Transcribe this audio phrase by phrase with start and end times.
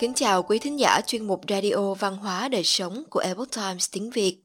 [0.00, 3.88] Kính chào quý thính giả chuyên mục Radio Văn hóa Đời Sống của Epoch Times
[3.92, 4.42] tiếng Việt.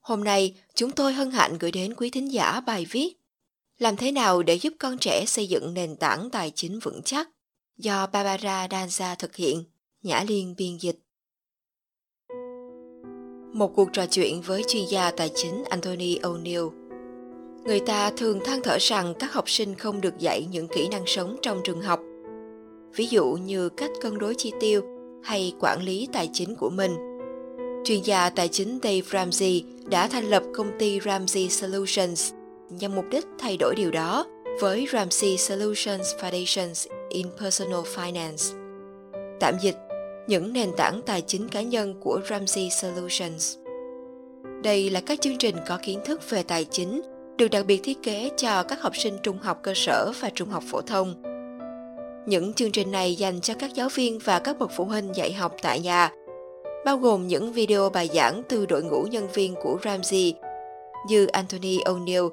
[0.00, 3.16] Hôm nay, chúng tôi hân hạnh gửi đến quý thính giả bài viết
[3.78, 7.28] Làm thế nào để giúp con trẻ xây dựng nền tảng tài chính vững chắc
[7.76, 9.64] do Barbara Danza thực hiện,
[10.02, 10.98] Nhã Liên biên dịch.
[13.52, 16.70] Một cuộc trò chuyện với chuyên gia tài chính Anthony O'Neill.
[17.64, 21.04] Người ta thường than thở rằng các học sinh không được dạy những kỹ năng
[21.06, 22.00] sống trong trường học.
[22.96, 24.93] Ví dụ như cách cân đối chi tiêu
[25.24, 26.96] hay quản lý tài chính của mình.
[27.84, 32.32] Chuyên gia tài chính Dave Ramsey đã thành lập công ty Ramsey Solutions
[32.70, 34.26] nhằm mục đích thay đổi điều đó
[34.60, 38.58] với Ramsey Solutions Foundations in Personal Finance.
[39.40, 39.76] Tạm dịch,
[40.26, 43.56] những nền tảng tài chính cá nhân của Ramsey Solutions.
[44.62, 47.02] Đây là các chương trình có kiến thức về tài chính
[47.38, 50.48] được đặc biệt thiết kế cho các học sinh trung học cơ sở và trung
[50.48, 51.33] học phổ thông.
[52.26, 55.32] Những chương trình này dành cho các giáo viên và các bậc phụ huynh dạy
[55.32, 56.12] học tại nhà,
[56.84, 60.34] bao gồm những video bài giảng từ đội ngũ nhân viên của Ramsey
[61.08, 62.30] như Anthony O'Neill,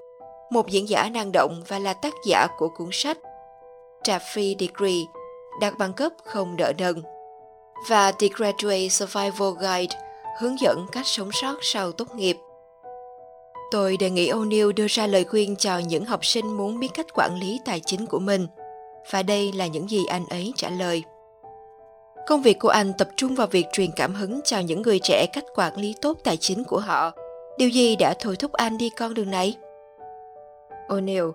[0.52, 3.18] một diễn giả năng động và là tác giả của cuốn sách
[4.04, 5.02] Taffy Degree,
[5.62, 7.02] đạt bằng cấp không đỡ nần,
[7.90, 9.98] và The Graduate Survival Guide,
[10.40, 12.38] hướng dẫn cách sống sót sau tốt nghiệp.
[13.72, 17.08] Tôi đề nghị O'Neill đưa ra lời khuyên cho những học sinh muốn biết cách
[17.14, 18.48] quản lý tài chính của mình.
[19.10, 21.04] Và đây là những gì anh ấy trả lời.
[22.28, 25.26] Công việc của anh tập trung vào việc truyền cảm hứng cho những người trẻ
[25.34, 27.12] cách quản lý tốt tài chính của họ.
[27.58, 29.58] Điều gì đã thôi thúc anh đi con đường này?
[30.88, 31.32] O'Neill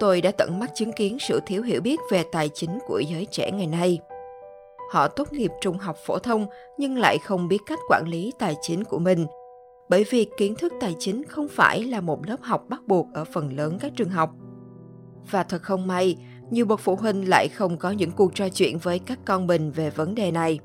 [0.00, 3.26] Tôi đã tận mắt chứng kiến sự thiếu hiểu biết về tài chính của giới
[3.30, 3.98] trẻ ngày nay.
[4.92, 6.46] Họ tốt nghiệp trung học phổ thông
[6.78, 9.26] nhưng lại không biết cách quản lý tài chính của mình–
[9.92, 13.24] bởi vì kiến thức tài chính không phải là một lớp học bắt buộc ở
[13.24, 14.30] phần lớn các trường học.
[15.30, 16.16] Và thật không may,
[16.50, 19.70] nhiều bậc phụ huynh lại không có những cuộc trò chuyện với các con mình
[19.70, 20.58] về vấn đề này.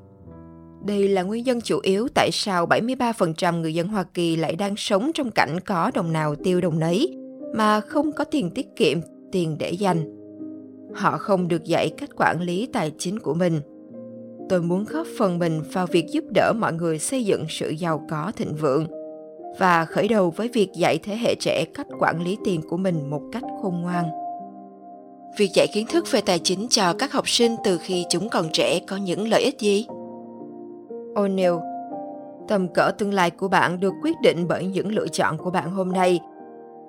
[0.86, 4.76] Đây là nguyên nhân chủ yếu tại sao 73% người dân Hoa Kỳ lại đang
[4.76, 7.16] sống trong cảnh có đồng nào tiêu đồng nấy,
[7.54, 8.98] mà không có tiền tiết kiệm,
[9.32, 10.14] tiền để dành.
[10.94, 13.60] Họ không được dạy cách quản lý tài chính của mình.
[14.48, 18.06] Tôi muốn góp phần mình vào việc giúp đỡ mọi người xây dựng sự giàu
[18.10, 18.86] có thịnh vượng–
[19.58, 23.10] và khởi đầu với việc dạy thế hệ trẻ cách quản lý tiền của mình
[23.10, 24.04] một cách khôn ngoan.
[25.36, 28.46] Việc dạy kiến thức về tài chính cho các học sinh từ khi chúng còn
[28.52, 29.86] trẻ có những lợi ích gì?
[31.14, 31.60] O'Neill,
[32.48, 35.70] tầm cỡ tương lai của bạn được quyết định bởi những lựa chọn của bạn
[35.70, 36.20] hôm nay.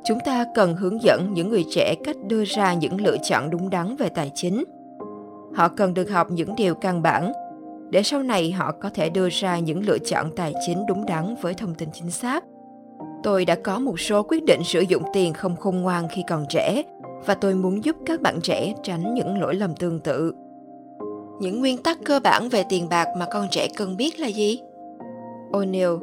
[0.06, 3.70] Chúng ta cần hướng dẫn những người trẻ cách đưa ra những lựa chọn đúng
[3.70, 4.64] đắn về tài chính.
[5.56, 7.32] Họ cần được học những điều căn bản
[7.90, 11.36] để sau này họ có thể đưa ra những lựa chọn tài chính đúng đắn
[11.42, 12.44] với thông tin chính xác
[13.24, 16.46] Tôi đã có một số quyết định sử dụng tiền không khôn ngoan khi còn
[16.50, 16.84] trẻ
[17.26, 20.34] và tôi muốn giúp các bạn trẻ tránh những lỗi lầm tương tự.
[21.40, 24.60] Những nguyên tắc cơ bản về tiền bạc mà con trẻ cần biết là gì?
[25.52, 26.00] O'Neill,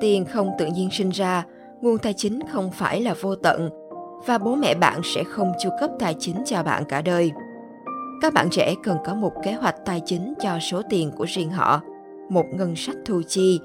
[0.00, 1.44] tiền không tự nhiên sinh ra,
[1.80, 3.70] nguồn tài chính không phải là vô tận
[4.26, 7.30] và bố mẹ bạn sẽ không chu cấp tài chính cho bạn cả đời.
[8.22, 11.50] Các bạn trẻ cần có một kế hoạch tài chính cho số tiền của riêng
[11.50, 11.80] họ,
[12.28, 13.60] một ngân sách thu chi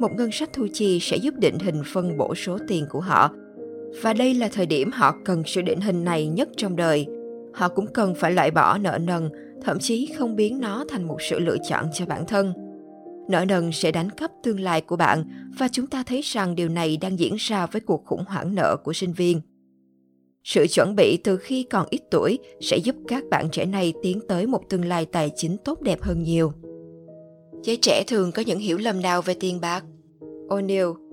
[0.00, 3.30] một ngân sách thu chi sẽ giúp định hình phân bổ số tiền của họ.
[4.02, 7.06] Và đây là thời điểm họ cần sự định hình này nhất trong đời.
[7.54, 9.30] Họ cũng cần phải loại bỏ nợ nần,
[9.62, 12.52] thậm chí không biến nó thành một sự lựa chọn cho bản thân.
[13.28, 15.24] Nợ nần sẽ đánh cắp tương lai của bạn
[15.58, 18.76] và chúng ta thấy rằng điều này đang diễn ra với cuộc khủng hoảng nợ
[18.84, 19.40] của sinh viên.
[20.44, 24.20] Sự chuẩn bị từ khi còn ít tuổi sẽ giúp các bạn trẻ này tiến
[24.28, 26.52] tới một tương lai tài chính tốt đẹp hơn nhiều.
[27.62, 29.84] Giới trẻ thường có những hiểu lầm nào về tiền bạc?
[30.48, 31.09] O'Neill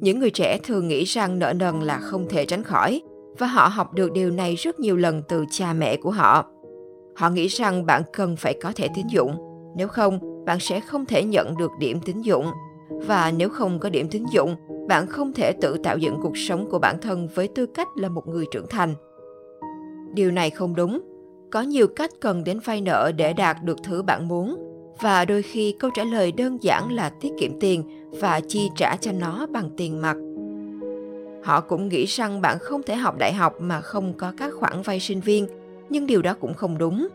[0.00, 3.02] những người trẻ thường nghĩ rằng nợ nần là không thể tránh khỏi
[3.38, 6.46] và họ học được điều này rất nhiều lần từ cha mẹ của họ.
[7.16, 9.36] Họ nghĩ rằng bạn cần phải có thẻ tín dụng,
[9.76, 12.46] nếu không bạn sẽ không thể nhận được điểm tín dụng
[12.90, 14.56] và nếu không có điểm tín dụng,
[14.88, 18.08] bạn không thể tự tạo dựng cuộc sống của bản thân với tư cách là
[18.08, 18.94] một người trưởng thành.
[20.14, 21.00] Điều này không đúng.
[21.50, 24.56] Có nhiều cách cần đến vay nợ để đạt được thứ bạn muốn
[25.00, 27.84] và đôi khi câu trả lời đơn giản là tiết kiệm tiền
[28.20, 30.16] và chi trả cho nó bằng tiền mặt.
[31.44, 34.82] Họ cũng nghĩ rằng bạn không thể học đại học mà không có các khoản
[34.82, 35.46] vay sinh viên,
[35.90, 37.08] nhưng điều đó cũng không đúng.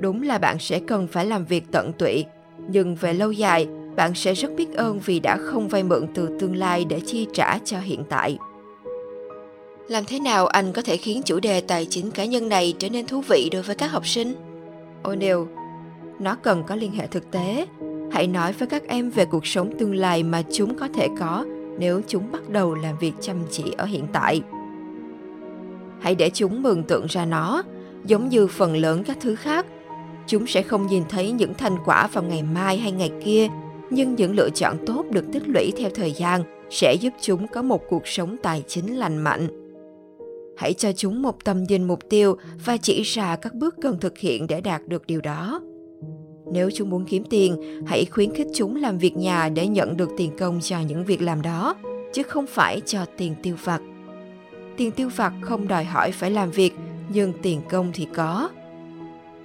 [0.00, 2.24] Đúng là bạn sẽ cần phải làm việc tận tụy,
[2.68, 6.38] nhưng về lâu dài, bạn sẽ rất biết ơn vì đã không vay mượn từ
[6.40, 8.38] tương lai để chi trả cho hiện tại.
[9.88, 12.88] Làm thế nào anh có thể khiến chủ đề tài chính cá nhân này trở
[12.88, 14.34] nên thú vị đối với các học sinh?
[15.02, 15.57] O'neill
[16.20, 17.66] nó cần có liên hệ thực tế
[18.12, 21.46] hãy nói với các em về cuộc sống tương lai mà chúng có thể có
[21.78, 24.42] nếu chúng bắt đầu làm việc chăm chỉ ở hiện tại
[26.00, 27.62] hãy để chúng mường tượng ra nó
[28.04, 29.66] giống như phần lớn các thứ khác
[30.28, 33.48] Chúng sẽ không nhìn thấy những thành quả vào ngày mai hay ngày kia,
[33.90, 37.62] nhưng những lựa chọn tốt được tích lũy theo thời gian sẽ giúp chúng có
[37.62, 39.48] một cuộc sống tài chính lành mạnh.
[40.56, 44.18] Hãy cho chúng một tầm nhìn mục tiêu và chỉ ra các bước cần thực
[44.18, 45.60] hiện để đạt được điều đó.
[46.52, 50.10] Nếu chúng muốn kiếm tiền, hãy khuyến khích chúng làm việc nhà để nhận được
[50.16, 51.76] tiền công cho những việc làm đó,
[52.12, 53.80] chứ không phải cho tiền tiêu vặt.
[54.76, 56.74] Tiền tiêu vặt không đòi hỏi phải làm việc,
[57.08, 58.48] nhưng tiền công thì có.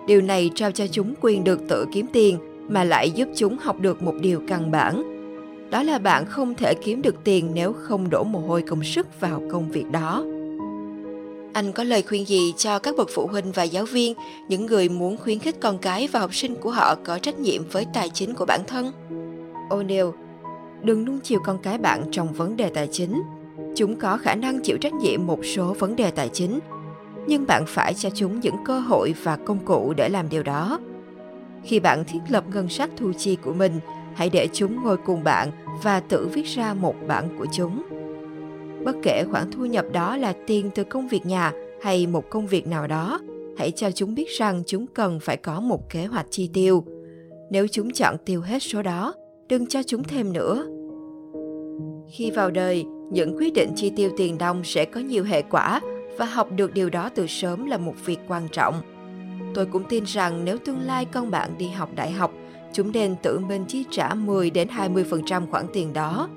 [0.08, 2.38] Điều này trao cho chúng quyền được tự kiếm tiền
[2.70, 5.04] mà lại giúp chúng học được một điều căn bản.
[5.72, 9.20] Đó là bạn không thể kiếm được tiền nếu không đổ mồ hôi công sức
[9.20, 10.24] vào công việc đó.
[11.54, 14.14] Anh có lời khuyên gì cho các bậc phụ huynh và giáo viên,
[14.48, 17.70] những người muốn khuyến khích con cái và học sinh của họ có trách nhiệm
[17.70, 18.92] với tài chính của bản thân?
[19.70, 20.12] O'Neill,
[20.82, 23.22] đừng nuông chiều con cái bạn trong vấn đề tài chính.
[23.76, 26.60] Chúng có khả năng chịu trách nhiệm một số vấn đề tài chính,
[27.28, 30.80] nhưng bạn phải cho chúng những cơ hội và công cụ để làm điều đó.
[31.64, 33.80] Khi bạn thiết lập ngân sách thu chi của mình,
[34.16, 35.52] hãy để chúng ngồi cùng bạn
[35.84, 37.84] và tự viết ra một bản của chúng
[38.86, 42.48] bất kể khoản thu nhập đó là tiền từ công việc nhà hay một công
[42.48, 43.20] việc nào đó,
[43.58, 46.84] hãy cho chúng biết rằng chúng cần phải có một kế hoạch chi tiêu.
[47.52, 49.14] Nếu chúng chọn tiêu hết số đó,
[49.50, 50.66] đừng cho chúng thêm nữa.
[52.12, 55.82] Khi vào đời, những quyết định chi tiêu tiền đồng sẽ có nhiều hệ quả
[56.18, 58.82] và học được điều đó từ sớm là một việc quan trọng.
[59.54, 62.34] Tôi cũng tin rằng nếu tương lai con bạn đi học đại học,
[62.74, 66.30] chúng nên tự mình chi trả 10 đến 20% khoản tiền đó.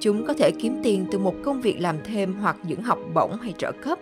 [0.00, 3.38] Chúng có thể kiếm tiền từ một công việc làm thêm hoặc những học bổng
[3.40, 3.98] hay trợ cấp.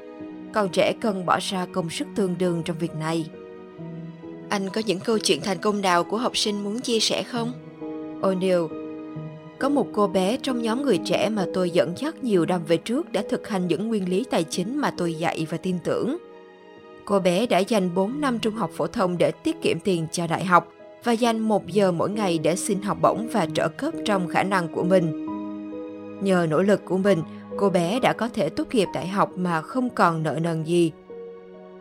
[0.53, 3.27] Còn trẻ cần bỏ ra công sức tương đương trong việc này.
[4.49, 7.53] Anh có những câu chuyện thành công nào của học sinh muốn chia sẻ không?
[8.19, 8.69] Oh, O'Neill
[9.59, 12.77] Có một cô bé trong nhóm người trẻ mà tôi dẫn dắt nhiều năm về
[12.77, 16.17] trước đã thực hành những nguyên lý tài chính mà tôi dạy và tin tưởng.
[17.05, 20.27] Cô bé đã dành 4 năm trung học phổ thông để tiết kiệm tiền cho
[20.27, 20.73] đại học
[21.05, 24.43] và dành một giờ mỗi ngày để xin học bổng và trợ cấp trong khả
[24.43, 25.24] năng của mình.
[26.25, 27.23] Nhờ nỗ lực của mình,
[27.57, 30.93] cô bé đã có thể tốt nghiệp đại học mà không còn nợ nần gì.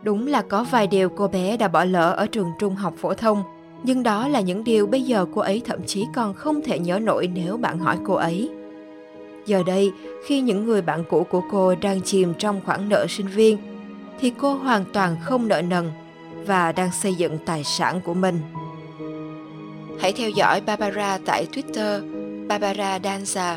[0.02, 3.14] Đúng là có vài điều cô bé đã bỏ lỡ ở trường trung học phổ
[3.14, 3.42] thông,
[3.82, 6.98] nhưng đó là những điều bây giờ cô ấy thậm chí còn không thể nhớ
[6.98, 8.50] nổi nếu bạn hỏi cô ấy.
[9.46, 9.92] Giờ đây,
[10.26, 13.58] khi những người bạn cũ của cô đang chìm trong khoản nợ sinh viên,
[14.20, 15.90] thì cô hoàn toàn không nợ nần
[16.46, 18.40] và đang xây dựng tài sản của mình.
[20.00, 22.00] Hãy theo dõi Barbara tại Twitter,
[22.48, 23.56] Barbara Danza.